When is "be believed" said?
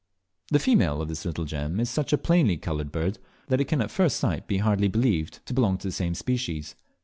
4.87-5.45